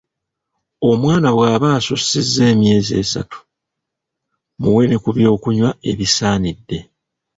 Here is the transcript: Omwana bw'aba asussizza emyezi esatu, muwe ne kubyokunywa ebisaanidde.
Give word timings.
Omwana 0.89 1.29
bw'aba 1.35 1.67
asussizza 1.77 2.41
emyezi 2.53 2.93
esatu, 3.03 3.39
muwe 4.61 4.83
ne 4.87 4.97
kubyokunywa 5.03 5.69
ebisaanidde. 5.91 6.79